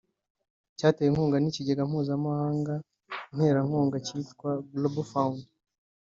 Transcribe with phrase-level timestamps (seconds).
[0.77, 2.73] cyatewe inkunga n’ikigega Mpuzamahanga
[3.35, 5.43] nterankunga cyitwa “Global Fund’’